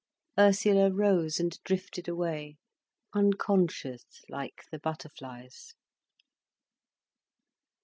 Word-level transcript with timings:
Ursula 0.39 0.91
rose 0.91 1.39
and 1.39 1.59
drifted 1.63 2.07
away, 2.07 2.57
unconscious 3.13 4.03
like 4.27 4.63
the 4.71 4.79
butterflies. 4.79 5.75